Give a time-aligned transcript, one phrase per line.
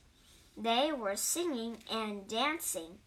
[0.56, 2.98] They were singing and dancing.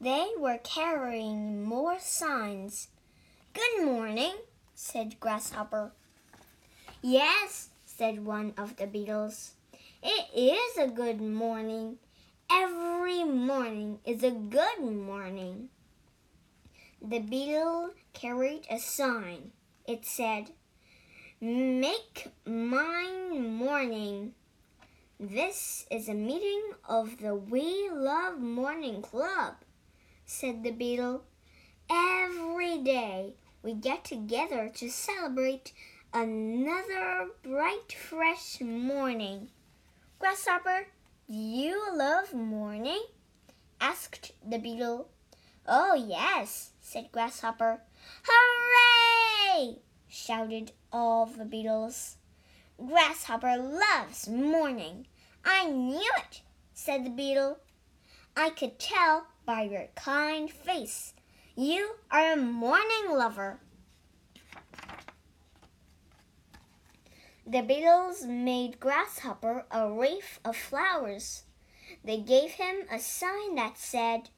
[0.00, 2.86] They were carrying more signs.
[3.52, 4.34] Good morning,
[4.72, 5.90] said Grasshopper.
[7.02, 9.54] Yes, said one of the beetles.
[10.00, 11.96] It is a good morning.
[12.48, 15.68] Every morning is a good morning.
[17.02, 19.50] The beetle carried a sign.
[19.84, 20.50] It said,
[21.40, 24.34] Make mine morning.
[25.18, 29.54] This is a meeting of the We Love Morning Club
[30.28, 31.22] said the beetle.
[31.90, 35.72] Every day we get together to celebrate
[36.12, 39.48] another bright, fresh morning.
[40.18, 40.88] Grasshopper,
[41.28, 43.00] do you love morning?
[43.80, 45.08] asked the beetle.
[45.66, 47.80] Oh, yes, said Grasshopper.
[48.24, 49.78] Hooray!
[50.08, 52.16] shouted all the beetles.
[52.76, 55.06] Grasshopper loves morning.
[55.42, 56.42] I knew it,
[56.74, 57.60] said the beetle.
[58.36, 61.14] I could tell by your kind face.
[61.56, 63.58] You are a morning lover.
[67.46, 71.44] The beetles made Grasshopper a wreath of flowers.
[72.04, 74.28] They gave him a sign that said,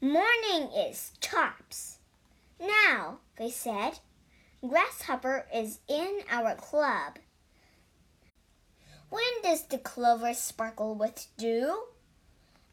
[0.00, 1.98] Morning is tops.
[2.58, 3.98] Now, they said,
[4.66, 7.18] Grasshopper is in our club.
[9.10, 11.88] When does the clover sparkle with dew?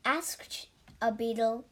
[0.06, 0.68] asked
[1.02, 1.66] a beetle.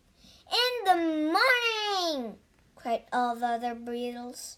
[0.51, 0.95] In the
[1.33, 2.37] morning!
[2.75, 4.57] cried all the other beetles.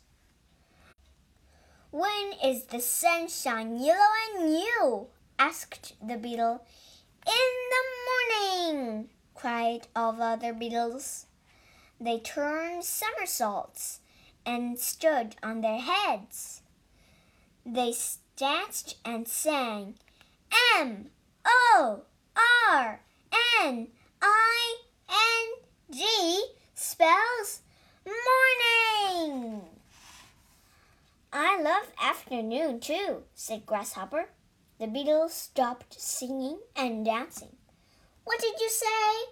[1.92, 5.08] When is the sunshine yellow and new?
[5.38, 6.66] asked the beetle.
[7.28, 9.10] In the morning!
[9.36, 11.28] cried all the other beetles.
[12.00, 14.00] They turned somersaults
[14.46, 16.62] and stood on their heads.
[17.66, 17.94] They
[18.36, 19.96] danced and sang
[20.76, 21.12] M
[21.46, 22.02] O
[22.36, 23.02] R
[23.62, 23.88] N
[24.22, 24.76] I
[25.08, 25.63] N
[26.94, 27.62] spells
[28.06, 29.62] morning.
[31.34, 34.30] I love afternoon too, said Grasshopper.
[34.80, 37.56] The beetles stopped singing and dancing.
[38.26, 39.32] What did you say?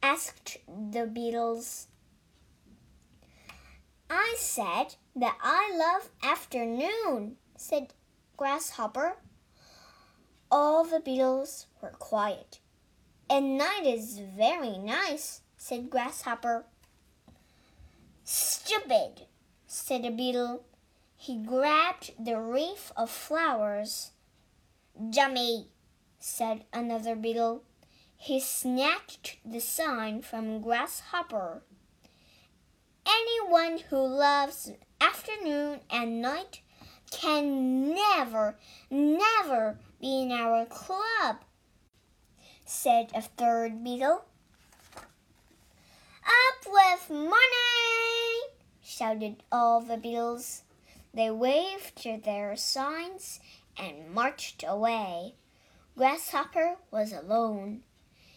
[0.00, 1.88] asked the beetles.
[4.08, 7.94] I said that I love afternoon, said
[8.36, 9.16] Grasshopper.
[10.52, 12.60] All the beetles were quiet.
[13.28, 16.64] And night is very nice, said Grasshopper.
[18.24, 19.26] Stupid,
[19.68, 20.64] said a beetle.
[21.14, 24.10] He grabbed the wreath of flowers.
[25.10, 25.68] Dummy,
[26.18, 27.62] said another beetle.
[28.16, 31.62] He snatched the sign from Grasshopper.
[33.06, 36.60] Anyone who loves afternoon and night
[37.12, 38.58] can never,
[38.90, 41.36] never be in our club,
[42.66, 44.24] said a third beetle.
[46.24, 48.54] Up with money!
[48.82, 50.62] shouted all the beetles.
[51.14, 53.40] They waved their signs
[53.76, 55.34] and marched away.
[55.96, 57.82] Grasshopper was alone.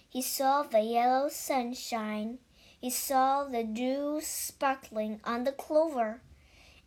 [0.10, 2.40] He saw the yellow sunshine.
[2.80, 6.22] He saw the dew sparkling on the clover.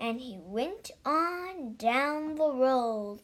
[0.01, 3.21] And he went on down the road.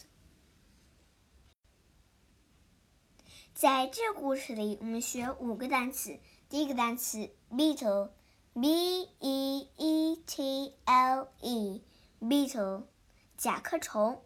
[3.54, 6.18] 在这故事里，我们学五个单词。
[6.48, 12.86] 第一个单词 beetle，b e e t l e，beetle，
[13.36, 14.24] 甲壳虫。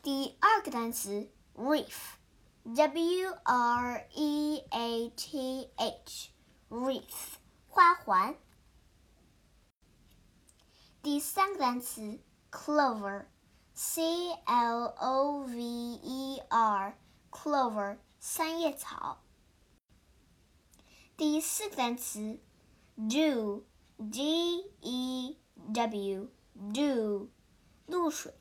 [0.00, 7.34] 第二个单词 wreath，w r e a t h，wreath，
[7.68, 8.34] 花环。
[11.02, 12.18] 第三个单词
[12.50, 14.02] “clover”，c
[14.46, 16.96] l o v e r
[17.31, 19.21] r，clover，三叶草。
[21.15, 22.39] 第四个单词，
[22.97, 25.37] dew，d e
[25.73, 27.27] w，dew，
[27.85, 28.33] 露水。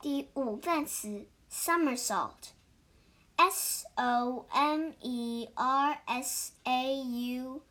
[0.00, 7.62] 第五个单词，somersault，s o m e r s a u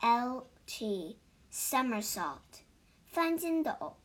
[0.00, 2.40] l t，somersault，
[3.06, 3.96] 翻筋斗。